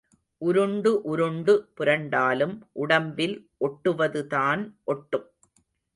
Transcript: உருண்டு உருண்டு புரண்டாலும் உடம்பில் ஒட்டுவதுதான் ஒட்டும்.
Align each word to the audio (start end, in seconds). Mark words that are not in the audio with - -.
உருண்டு 0.41 1.01
உருண்டு 1.01 1.53
புரண்டாலும் 1.77 2.55
உடம்பில் 2.71 3.35
ஒட்டுவதுதான் 3.59 4.63
ஒட்டும். 4.85 5.27